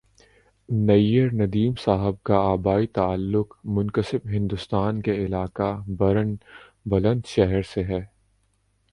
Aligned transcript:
نیّرندیم 0.69 1.73
صاحب 1.79 2.15
کا 2.23 2.37
آبائی 2.51 2.87
تعلق 2.87 3.53
منقسم 3.65 4.27
ہندوستان 4.29 5.01
کے 5.01 5.15
علاقہ 5.25 5.71
برن 5.97 6.35
بلند 6.85 7.25
شہر 7.25 7.61
سے 7.63 7.83
ہے 7.83 8.01